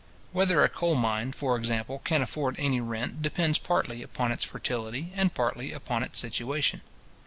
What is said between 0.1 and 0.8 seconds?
Whether a